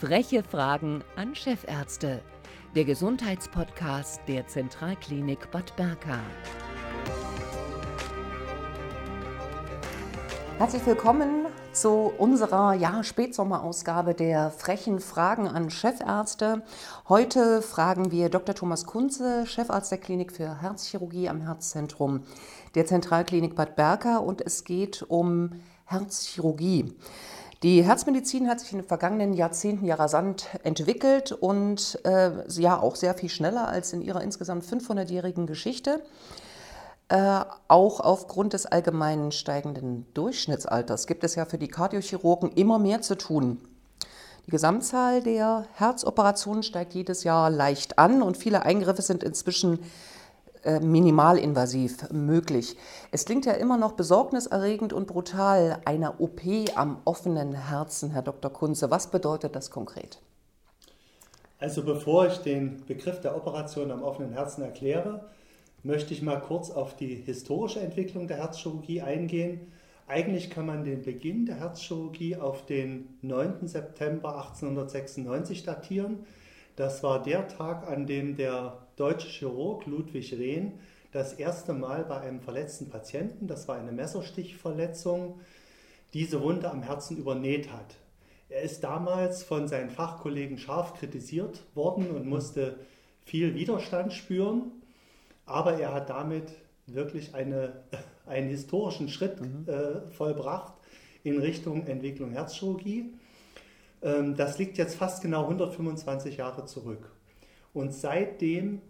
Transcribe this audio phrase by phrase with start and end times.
[0.00, 2.22] Freche Fragen an Chefärzte.
[2.74, 6.18] Der Gesundheitspodcast der Zentralklinik Bad Berka.
[10.56, 11.44] Herzlich willkommen
[11.74, 16.62] zu unserer ja, Spätsommerausgabe der frechen Fragen an Chefärzte.
[17.10, 18.54] Heute fragen wir Dr.
[18.54, 22.22] Thomas Kunze, Chefarzt der Klinik für Herzchirurgie am Herzzentrum
[22.74, 26.94] der Zentralklinik Bad Berka und es geht um Herzchirurgie.
[27.62, 32.96] Die Herzmedizin hat sich in den vergangenen Jahrzehnten ja rasant entwickelt und äh, ja auch
[32.96, 36.02] sehr viel schneller als in ihrer insgesamt 500-jährigen Geschichte.
[37.10, 43.02] Äh, auch aufgrund des allgemeinen steigenden Durchschnittsalters gibt es ja für die Kardiochirurgen immer mehr
[43.02, 43.60] zu tun.
[44.46, 49.80] Die Gesamtzahl der Herzoperationen steigt jedes Jahr leicht an und viele Eingriffe sind inzwischen
[50.80, 52.76] minimalinvasiv möglich.
[53.10, 56.40] Es klingt ja immer noch besorgniserregend und brutal, eine OP
[56.74, 58.52] am offenen Herzen, Herr Dr.
[58.52, 58.90] Kunze.
[58.90, 60.20] Was bedeutet das konkret?
[61.58, 65.26] Also bevor ich den Begriff der Operation am offenen Herzen erkläre,
[65.82, 69.72] möchte ich mal kurz auf die historische Entwicklung der Herzchirurgie eingehen.
[70.06, 73.68] Eigentlich kann man den Beginn der Herzchirurgie auf den 9.
[73.68, 76.24] September 1896 datieren.
[76.80, 80.78] Das war der Tag, an dem der deutsche Chirurg Ludwig Rehn
[81.12, 85.40] das erste Mal bei einem verletzten Patienten, das war eine Messerstichverletzung,
[86.14, 87.96] diese Wunde am Herzen übernäht hat.
[88.48, 92.78] Er ist damals von seinen Fachkollegen scharf kritisiert worden und musste
[93.26, 94.72] viel Widerstand spüren,
[95.44, 96.50] aber er hat damit
[96.86, 97.82] wirklich eine,
[98.24, 99.66] einen historischen Schritt mhm.
[99.68, 100.72] äh, vollbracht
[101.24, 103.12] in Richtung Entwicklung Herzchirurgie.
[104.02, 107.12] Ähm, das liegt jetzt fast genau 125 Jahre zurück.
[107.72, 108.80] Und seitdem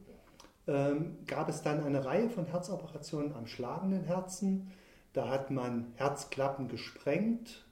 [0.67, 4.71] ähm, gab es dann eine Reihe von Herzoperationen am schlagenden Herzen.
[5.13, 7.67] Da hat man Herzklappen gesprengt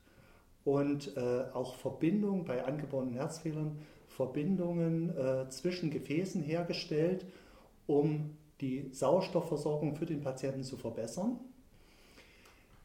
[0.65, 7.25] und äh, auch Verbindungen bei angeborenen Herzfehlern, Verbindungen äh, zwischen Gefäßen hergestellt,
[7.87, 11.39] um die Sauerstoffversorgung für den Patienten zu verbessern.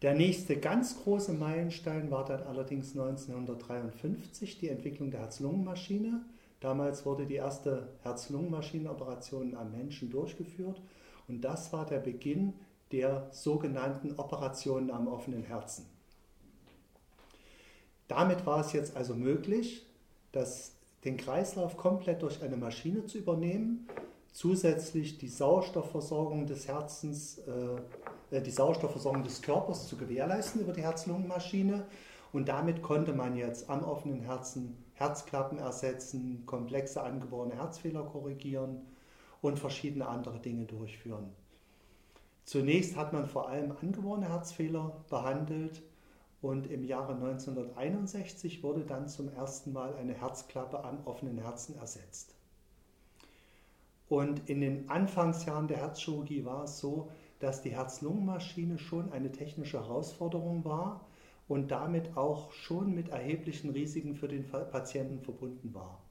[0.03, 6.25] Der nächste ganz große Meilenstein war dann allerdings 1953 die Entwicklung der Herz-Lungen-Maschine.
[6.59, 10.81] Damals wurde die erste Herz-Lungen-Maschinenoperation am Menschen durchgeführt
[11.29, 12.53] und das war der Beginn
[12.91, 15.85] der sogenannten Operationen am offenen Herzen.
[18.09, 19.87] Damit war es jetzt also möglich,
[20.33, 20.73] das,
[21.05, 23.87] den Kreislauf komplett durch eine Maschine zu übernehmen,
[24.33, 27.77] zusätzlich die Sauerstoffversorgung des Herzens, äh
[28.41, 31.85] die Sauerstoffversorgung des Körpers zu gewährleisten über die Herz-Lungen-Maschine.
[32.31, 38.81] Und damit konnte man jetzt am offenen Herzen Herzklappen ersetzen, komplexe angeborene Herzfehler korrigieren
[39.41, 41.31] und verschiedene andere Dinge durchführen.
[42.45, 45.81] Zunächst hat man vor allem angeborene Herzfehler behandelt
[46.41, 52.35] und im Jahre 1961 wurde dann zum ersten Mal eine Herzklappe am offenen Herzen ersetzt.
[54.09, 57.09] Und in den Anfangsjahren der Herzchirurgie war es so,
[57.43, 61.05] dass die Herz-Lungen-Maschine schon eine technische Herausforderung war
[61.49, 66.01] und damit auch schon mit erheblichen Risiken für den Patienten verbunden war.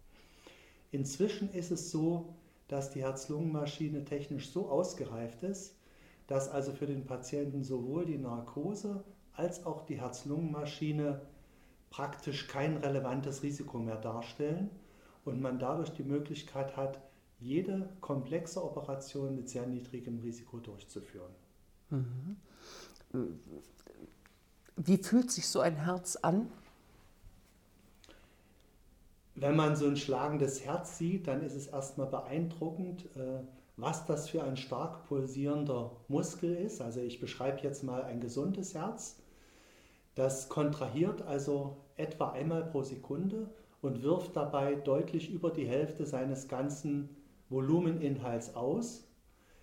[0.90, 2.34] Inzwischen ist es so,
[2.68, 5.74] dass die Herz-Lungen-Maschine technisch so ausgereift ist,
[6.26, 11.22] dass also für den Patienten sowohl die Narkose als auch die Herz-Lungen-Maschine
[11.88, 14.68] praktisch kein relevantes Risiko mehr darstellen
[15.24, 17.00] und man dadurch die Möglichkeit hat,
[17.42, 21.32] jede komplexe Operation mit sehr niedrigem Risiko durchzuführen.
[21.90, 22.36] Mhm.
[24.76, 26.50] Wie fühlt sich so ein Herz an?
[29.34, 33.40] Wenn man so ein schlagendes Herz sieht, dann ist es erstmal beeindruckend, äh,
[33.76, 36.80] was das für ein stark pulsierender Muskel ist.
[36.80, 39.16] Also ich beschreibe jetzt mal ein gesundes Herz.
[40.14, 46.48] Das kontrahiert also etwa einmal pro Sekunde und wirft dabei deutlich über die Hälfte seines
[46.48, 47.08] ganzen
[47.52, 49.04] Volumeninhalts aus.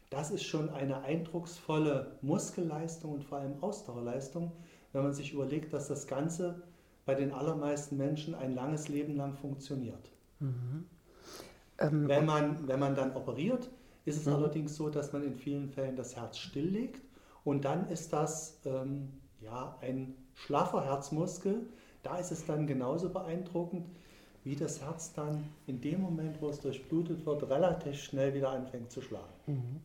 [0.10, 4.52] Das ist schon eine eindrucksvolle Muskelleistung und vor allem Ausdauerleistung,
[4.94, 6.64] wenn man sich überlegt, dass das Ganze
[7.06, 10.12] bei den allermeisten Menschen ein langes Leben lang funktioniert.
[10.40, 10.86] Mhm.
[11.80, 13.70] Ähm, wenn, man, wenn man dann operiert,
[14.06, 14.34] ist es mhm.
[14.34, 17.02] allerdings so, dass man in vielen Fällen das Herz stilllegt
[17.44, 19.12] und dann ist das ähm,
[19.42, 21.68] ja, ein schlaffer Herzmuskel.
[22.04, 23.90] Da ist es dann genauso beeindruckend,
[24.44, 28.92] wie das Herz dann in dem Moment, wo es durchblutet wird, relativ schnell wieder anfängt
[28.92, 29.34] zu schlagen.
[29.48, 29.82] Mhm.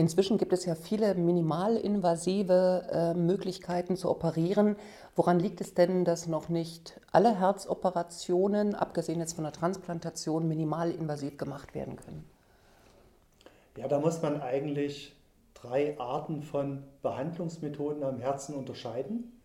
[0.00, 4.76] Inzwischen gibt es ja viele minimalinvasive äh, Möglichkeiten zu operieren.
[5.14, 11.36] Woran liegt es denn, dass noch nicht alle Herzoperationen, abgesehen jetzt von der Transplantation, minimalinvasiv
[11.36, 12.24] gemacht werden können?
[13.76, 15.14] Ja, da muss man eigentlich
[15.52, 19.39] drei Arten von Behandlungsmethoden am Herzen unterscheiden.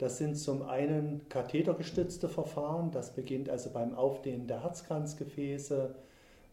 [0.00, 5.94] Das sind zum einen kathetergestützte Verfahren, das beginnt also beim Aufdehnen der Herzkranzgefäße,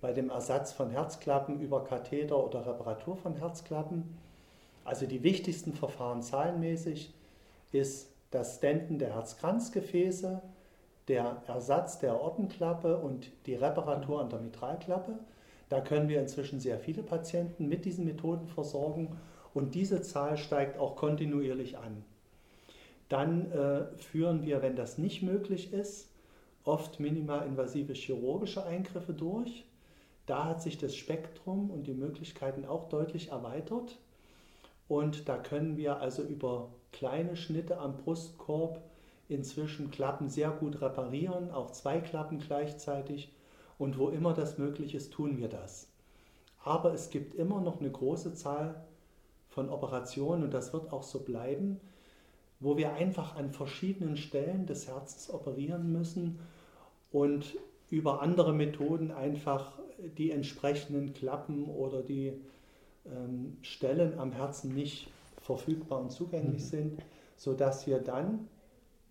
[0.02, 4.04] bei dem Ersatz von Herzklappen über Katheter oder Reparatur von Herzklappen.
[4.84, 7.14] Also die wichtigsten Verfahren zahlenmäßig
[7.72, 10.42] ist das Stenten der Herzkranzgefäße,
[11.08, 15.20] der Ersatz der Aortenklappe und die Reparatur an der Mitralklappe.
[15.70, 19.16] Da können wir inzwischen sehr viele Patienten mit diesen Methoden versorgen
[19.54, 22.04] und diese Zahl steigt auch kontinuierlich an.
[23.10, 26.10] Dann äh, führen wir, wenn das nicht möglich ist,
[26.64, 29.66] oft minimalinvasive chirurgische Eingriffe durch.
[30.26, 33.98] Da hat sich das Spektrum und die Möglichkeiten auch deutlich erweitert.
[34.90, 38.82] Und da können wir also über kleine Schnitte am Brustkorb
[39.30, 43.34] inzwischen Klappen sehr gut reparieren, auch zwei Klappen gleichzeitig.
[43.78, 45.88] Und wo immer das möglich ist, tun wir das.
[46.64, 48.84] Aber es gibt immer noch eine große Zahl
[49.50, 51.80] von Operationen, und das wird auch so bleiben,
[52.60, 56.40] wo wir einfach an verschiedenen Stellen des Herzens operieren müssen
[57.12, 57.58] und
[57.90, 59.80] über andere Methoden einfach
[60.18, 62.34] die entsprechenden Klappen oder die
[63.06, 65.10] ähm, Stellen am Herzen nicht
[65.42, 66.68] verfügbar und zugänglich mhm.
[66.68, 67.02] sind,
[67.36, 68.48] sodass wir dann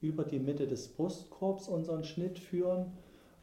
[0.01, 2.93] über die Mitte des Brustkorbs unseren Schnitt führen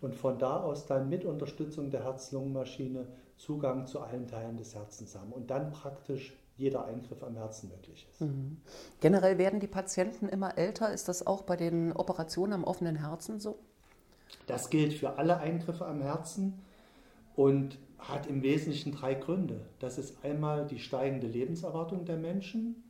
[0.02, 3.08] und von da aus dann mit Unterstützung der Herz-Lungen-Maschine
[3.38, 8.08] Zugang zu allen Teilen des Herzens haben und dann praktisch jeder Eingriff am Herzen möglich
[8.12, 8.22] ist.
[8.22, 8.58] Mhm.
[9.02, 10.94] Generell werden die Patienten immer älter.
[10.94, 13.58] Ist das auch bei den Operationen am offenen Herzen so?
[14.48, 16.60] Das gilt für alle Eingriffe am Herzen
[17.36, 19.62] und hat im Wesentlichen drei Gründe.
[19.80, 22.84] Das ist einmal die steigende Lebenserwartung der Menschen,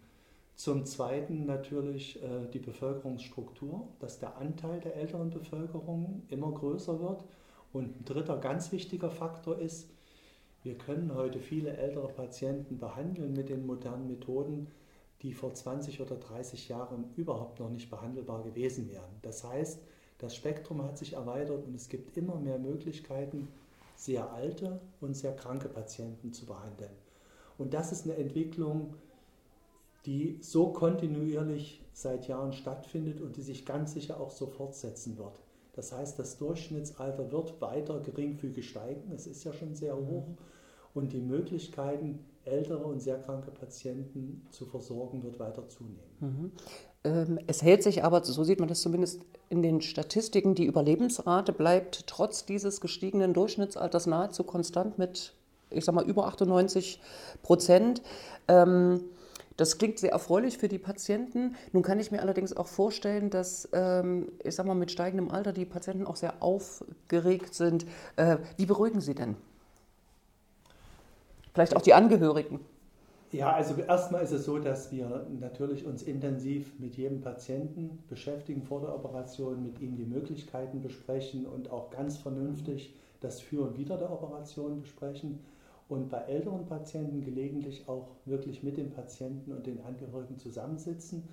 [0.55, 7.23] zum Zweiten natürlich äh, die Bevölkerungsstruktur, dass der Anteil der älteren Bevölkerung immer größer wird.
[7.71, 9.89] Und ein dritter ganz wichtiger Faktor ist,
[10.63, 14.67] wir können heute viele ältere Patienten behandeln mit den modernen Methoden,
[15.21, 19.11] die vor 20 oder 30 Jahren überhaupt noch nicht behandelbar gewesen wären.
[19.21, 19.79] Das heißt,
[20.19, 23.49] das Spektrum hat sich erweitert und es gibt immer mehr Möglichkeiten,
[23.95, 26.91] sehr alte und sehr kranke Patienten zu behandeln.
[27.57, 28.95] Und das ist eine Entwicklung,
[30.05, 35.39] die so kontinuierlich seit Jahren stattfindet und die sich ganz sicher auch so fortsetzen wird.
[35.73, 40.27] Das heißt, das Durchschnittsalter wird weiter geringfügig steigen, es ist ja schon sehr hoch,
[40.93, 45.99] und die Möglichkeiten, ältere und sehr kranke Patienten zu versorgen, wird weiter zunehmen.
[46.19, 46.51] Mhm.
[47.03, 51.51] Ähm, es hält sich aber, so sieht man das zumindest in den Statistiken, die Überlebensrate
[51.51, 55.33] bleibt trotz dieses gestiegenen Durchschnittsalters nahezu konstant mit,
[55.69, 57.01] ich sag mal, über 98
[57.41, 58.01] Prozent.
[58.47, 59.01] Ähm,
[59.57, 61.55] das klingt sehr erfreulich für die Patienten.
[61.71, 65.53] Nun kann ich mir allerdings auch vorstellen, dass, ähm, ich sag mal, mit steigendem Alter
[65.53, 67.85] die Patienten auch sehr aufgeregt sind.
[68.15, 69.35] Äh, wie beruhigen Sie denn?
[71.53, 72.59] Vielleicht auch die Angehörigen.
[73.31, 78.61] Ja, also erstmal ist es so, dass wir natürlich uns intensiv mit jedem Patienten beschäftigen
[78.61, 83.77] vor der Operation, mit ihm die Möglichkeiten besprechen und auch ganz vernünftig das Für und
[83.77, 85.39] Wider der Operation besprechen
[85.89, 91.27] und bei älteren Patienten gelegentlich auch wirklich mit dem Patienten und den Angehörigen zusammensitzen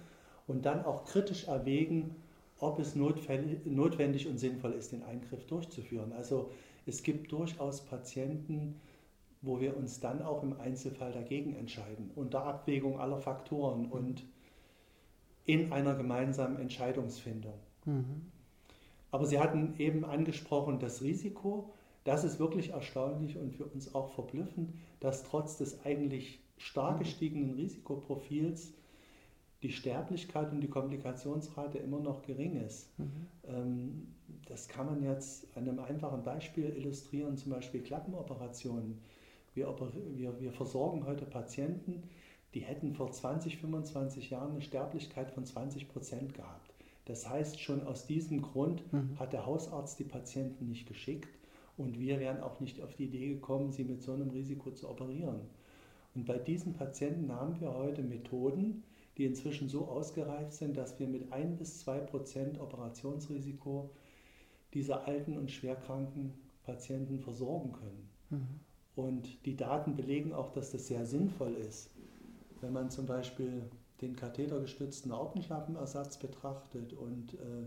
[0.47, 2.17] und dann auch kritisch erwägen,
[2.59, 6.13] ob es notwendig und sinnvoll ist, den Eingriff durchzuführen.
[6.13, 6.51] Also
[6.87, 8.81] es gibt durchaus Patienten,
[9.43, 14.25] wo wir uns dann auch im Einzelfall dagegen entscheiden, unter Abwägung aller Faktoren und
[15.47, 17.55] in einer gemeinsamen Entscheidungsfindung.
[17.87, 18.31] Mhm.
[19.11, 21.73] Aber Sie hatten eben angesprochen das Risiko.
[22.05, 27.55] Das ist wirklich erstaunlich und für uns auch verblüffend, dass trotz des eigentlich stark gestiegenen
[27.55, 28.73] Risikoprofils
[29.63, 32.99] die Sterblichkeit und die Komplikationsrate immer noch gering ist.
[32.99, 33.27] Mhm.
[33.47, 34.09] Ähm,
[34.47, 38.99] das kann man jetzt an einem einfachen Beispiel illustrieren, zum Beispiel Klappenoperationen.
[39.55, 39.75] Wir,
[40.15, 42.05] wir, wir versorgen heute Patienten,
[42.55, 46.73] die hätten vor 20, 25 Jahren eine Sterblichkeit von 20 Prozent gehabt.
[47.05, 49.19] Das heißt, schon aus diesem Grund mhm.
[49.19, 51.29] hat der Hausarzt die Patienten nicht geschickt
[51.81, 54.89] und wir wären auch nicht auf die Idee gekommen, sie mit so einem Risiko zu
[54.89, 55.41] operieren.
[56.15, 58.83] Und bei diesen Patienten haben wir heute Methoden,
[59.17, 63.91] die inzwischen so ausgereift sind, dass wir mit 1 bis 2 Prozent Operationsrisiko
[64.75, 66.33] diese alten und schwerkranken
[66.65, 68.09] Patienten versorgen können.
[68.31, 68.61] Mhm.
[68.97, 71.91] Und die Daten belegen auch, dass das sehr sinnvoll ist.
[72.61, 73.63] Wenn man zum Beispiel
[74.01, 77.67] den kathetergestützten Aortenklappenersatz betrachtet und äh,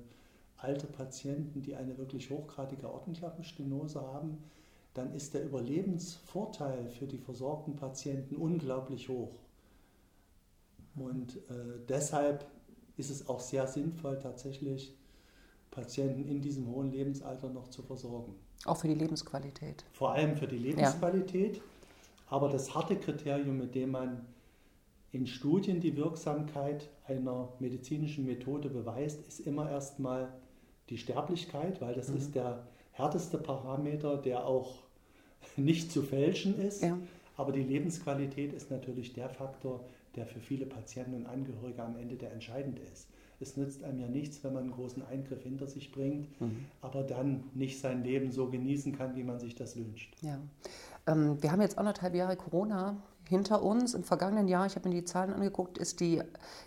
[0.63, 4.37] alte Patienten, die eine wirklich hochgradige Ortenklappenstenose haben,
[4.93, 9.39] dann ist der Überlebensvorteil für die versorgten Patienten unglaublich hoch.
[10.95, 12.45] Und äh, deshalb
[12.97, 14.95] ist es auch sehr sinnvoll, tatsächlich
[15.71, 18.35] Patienten in diesem hohen Lebensalter noch zu versorgen.
[18.65, 19.83] Auch für die Lebensqualität.
[19.93, 21.57] Vor allem für die Lebensqualität.
[21.57, 21.63] Ja.
[22.27, 24.25] Aber das harte Kriterium, mit dem man
[25.11, 30.31] in Studien die Wirksamkeit einer medizinischen Methode beweist, ist immer erstmal
[30.89, 32.17] die Sterblichkeit, weil das mhm.
[32.17, 34.83] ist der härteste Parameter, der auch
[35.57, 36.83] nicht zu fälschen ist.
[36.83, 36.97] Ja.
[37.35, 39.83] Aber die Lebensqualität ist natürlich der Faktor,
[40.15, 43.07] der für viele Patienten und Angehörige am Ende der entscheidende ist.
[43.39, 46.65] Es nützt einem ja nichts, wenn man einen großen Eingriff hinter sich bringt, mhm.
[46.81, 50.15] aber dann nicht sein Leben so genießen kann, wie man sich das wünscht.
[50.21, 50.39] Ja.
[51.07, 52.97] Ähm, wir haben jetzt anderthalb Jahre Corona
[53.27, 53.95] hinter uns.
[53.95, 56.21] Im vergangenen Jahr, ich habe mir die Zahlen angeguckt, ist die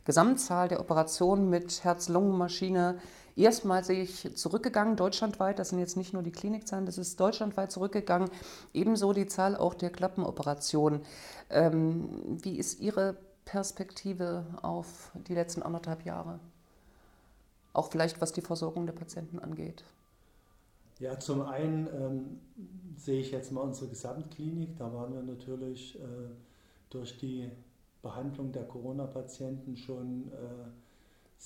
[0.05, 2.99] Gesamtzahl der Operationen mit Herz-Lungen-Maschine
[3.37, 5.59] erstmalig zurückgegangen, deutschlandweit.
[5.59, 8.31] Das sind jetzt nicht nur die Klinikzahlen, das ist deutschlandweit zurückgegangen.
[8.73, 11.03] Ebenso die Zahl auch der Klappenoperationen.
[11.51, 16.41] Ähm, wie ist Ihre Perspektive auf die letzten anderthalb Jahre?
[17.73, 19.85] Auch vielleicht was die Versorgung der Patienten angeht.
[20.99, 22.41] Ja, zum einen ähm,
[22.97, 24.79] sehe ich jetzt mal unsere Gesamtklinik.
[24.79, 26.03] Da waren wir natürlich äh,
[26.89, 27.51] durch die
[28.01, 30.71] Behandlung der Corona-Patienten schon äh,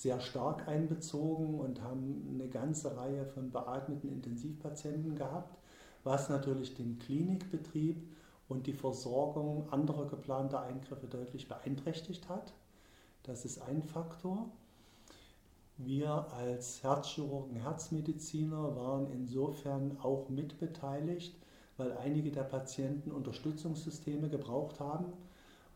[0.01, 5.59] sehr stark einbezogen und haben eine ganze Reihe von beatmeten Intensivpatienten gehabt,
[6.03, 8.01] was natürlich den Klinikbetrieb
[8.47, 12.51] und die Versorgung anderer geplanter Eingriffe deutlich beeinträchtigt hat.
[13.21, 14.49] Das ist ein Faktor.
[15.77, 21.35] Wir als Herzchirurgen, Herzmediziner waren insofern auch mitbeteiligt,
[21.77, 25.13] weil einige der Patienten Unterstützungssysteme gebraucht haben,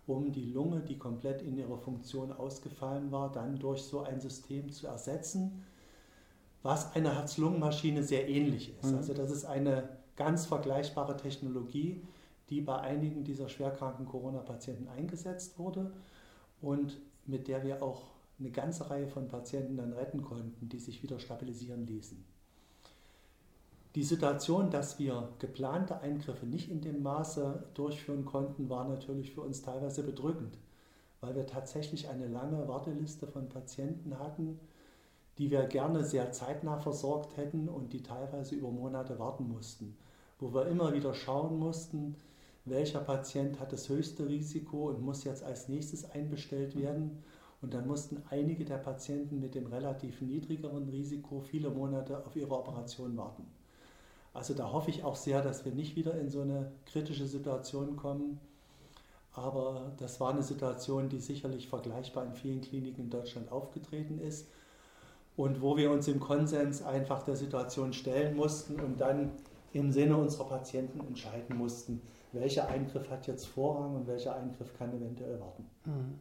[0.07, 4.71] um die Lunge, die komplett in ihrer Funktion ausgefallen war, dann durch so ein System
[4.71, 5.63] zu ersetzen,
[6.61, 8.91] was einer Herz-Lungen-Maschine sehr ähnlich ist.
[8.91, 8.97] Mhm.
[8.97, 12.01] Also das ist eine ganz vergleichbare Technologie,
[12.49, 15.91] die bei einigen dieser schwerkranken Corona-Patienten eingesetzt wurde
[16.61, 18.03] und mit der wir auch
[18.39, 22.23] eine ganze Reihe von Patienten dann retten konnten, die sich wieder stabilisieren ließen.
[23.95, 29.39] Die Situation, dass wir geplante Eingriffe nicht in dem Maße durchführen konnten, war natürlich für
[29.39, 30.57] uns teilweise bedrückend,
[31.21, 34.59] weil wir tatsächlich eine lange Warteliste von Patienten hatten,
[35.37, 39.95] die wir gerne sehr zeitnah versorgt hätten und die teilweise über Monate warten mussten,
[40.39, 42.17] wo wir immer wieder schauen mussten,
[42.65, 47.23] welcher Patient hat das höchste Risiko und muss jetzt als nächstes einbestellt werden
[47.61, 52.57] und dann mussten einige der Patienten mit dem relativ niedrigeren Risiko viele Monate auf ihre
[52.57, 53.45] Operation warten.
[54.35, 57.95] Also da hoffe ich auch sehr, dass wir nicht wieder in so eine kritische Situation
[57.95, 58.39] kommen.
[59.31, 64.47] Aber das war eine Situation, die sicherlich vergleichbar in vielen Kliniken in Deutschland aufgetreten ist
[65.37, 69.31] und wo wir uns im Konsens einfach der Situation stellen mussten und dann
[69.71, 72.01] im Sinne unserer Patienten entscheiden mussten,
[72.33, 75.65] welcher Eingriff hat jetzt Vorrang und welcher Eingriff kann eventuell warten.
[75.85, 76.19] Mhm.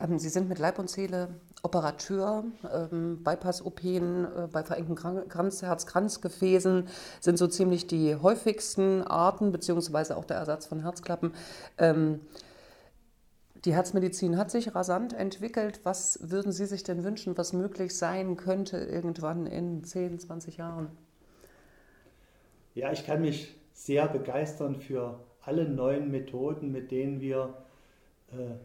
[0.00, 1.28] Ähm, Sie sind mit Leib und Seele
[1.62, 6.88] Operateur, ähm, Bypass-OPen äh, bei verengten Kranz, Herz-Kranzgefäßen
[7.20, 11.32] sind so ziemlich die häufigsten Arten, beziehungsweise auch der Ersatz von Herzklappen.
[11.78, 12.20] Ähm,
[13.64, 15.80] die Herzmedizin hat sich rasant entwickelt.
[15.82, 20.90] Was würden Sie sich denn wünschen, was möglich sein könnte irgendwann in 10, 20 Jahren?
[22.74, 27.54] Ja, ich kann mich sehr begeistern für alle neuen Methoden, mit denen wir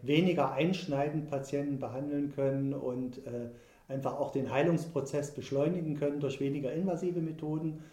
[0.01, 3.49] weniger einschneidend Patienten behandeln können und äh,
[3.87, 7.83] einfach auch den Heilungsprozess beschleunigen können durch weniger invasive Methoden.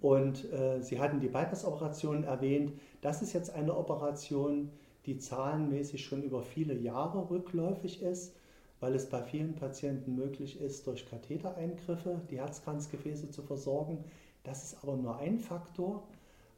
[0.00, 2.72] Und äh, Sie hatten die Bypass-Operation erwähnt.
[3.02, 4.70] Das ist jetzt eine Operation,
[5.04, 8.34] die zahlenmäßig schon über viele Jahre rückläufig ist,
[8.80, 14.04] weil es bei vielen Patienten möglich ist, durch Kathetereingriffe die Herzkranzgefäße zu versorgen.
[14.42, 16.02] Das ist aber nur ein Faktor.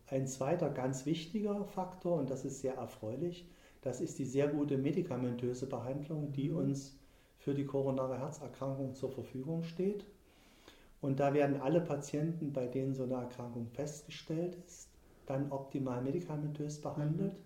[0.06, 3.48] Ein zweiter ganz wichtiger Faktor, und das ist sehr erfreulich,
[3.82, 6.98] das ist die sehr gute medikamentöse Behandlung, die uns
[7.38, 10.06] für die koronare Herzerkrankung zur Verfügung steht.
[11.00, 14.88] Und da werden alle Patienten, bei denen so eine Erkrankung festgestellt ist,
[15.26, 17.36] dann optimal medikamentös behandelt.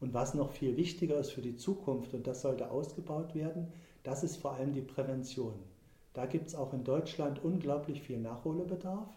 [0.00, 3.72] Und was noch viel wichtiger ist für die Zukunft, und das sollte ausgebaut werden,
[4.04, 5.54] das ist vor allem die Prävention.
[6.12, 9.08] Da gibt es auch in Deutschland unglaublich viel Nachholbedarf.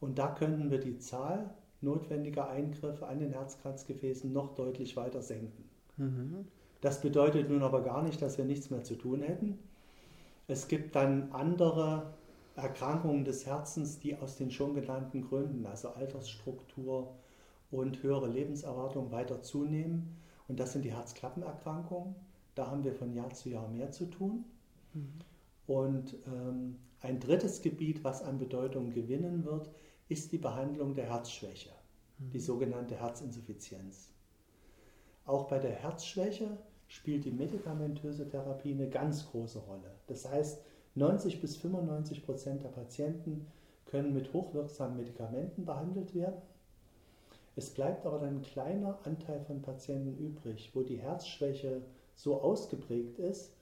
[0.00, 5.63] Und da könnten wir die Zahl notwendiger Eingriffe an den Herzkranzgefäßen noch deutlich weiter senken.
[6.80, 9.58] Das bedeutet nun aber gar nicht, dass wir nichts mehr zu tun hätten.
[10.46, 12.14] Es gibt dann andere
[12.56, 17.14] Erkrankungen des Herzens, die aus den schon genannten Gründen, also Altersstruktur
[17.70, 20.16] und höhere Lebenserwartung, weiter zunehmen.
[20.46, 22.14] Und das sind die Herzklappenerkrankungen.
[22.54, 24.44] Da haben wir von Jahr zu Jahr mehr zu tun.
[24.92, 25.08] Mhm.
[25.66, 29.70] Und ähm, ein drittes Gebiet, was an Bedeutung gewinnen wird,
[30.08, 31.70] ist die Behandlung der Herzschwäche,
[32.18, 32.30] mhm.
[32.30, 34.13] die sogenannte Herzinsuffizienz.
[35.26, 39.90] Auch bei der Herzschwäche spielt die medikamentöse Therapie eine ganz große Rolle.
[40.06, 40.60] Das heißt,
[40.94, 43.46] 90 bis 95 Prozent der Patienten
[43.86, 46.40] können mit hochwirksamen Medikamenten behandelt werden.
[47.56, 51.82] Es bleibt aber dann ein kleiner Anteil von Patienten übrig, wo die Herzschwäche
[52.14, 53.52] so ausgeprägt ist,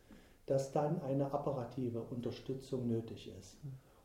[0.47, 3.57] dass dann eine apparative Unterstützung nötig ist.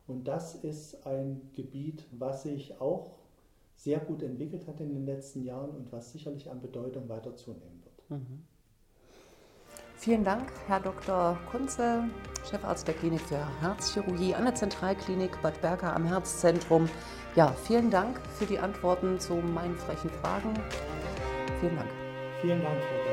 [0.06, 3.12] Und das ist ein Gebiet, was sich auch
[3.78, 7.80] sehr gut entwickelt hat in den letzten Jahren und was sicherlich an Bedeutung weiter zunehmen
[7.84, 8.10] wird.
[8.10, 8.44] Mhm.
[9.94, 11.38] Vielen Dank, Herr Dr.
[11.50, 12.04] Kunze,
[12.48, 16.88] Chefarzt der Klinik für Herzchirurgie an der Zentralklinik Bad Berka am Herzzentrum.
[17.36, 20.54] Ja, vielen Dank für die Antworten zu meinen frechen Fragen.
[21.60, 21.90] Vielen Dank.
[22.40, 23.07] Vielen Dank, Frau Berger.